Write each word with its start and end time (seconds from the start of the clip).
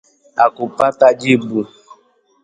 Hakupata 0.37 1.07
jibu 1.19 1.59